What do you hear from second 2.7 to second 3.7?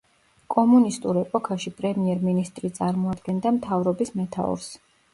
წარმოადგენდა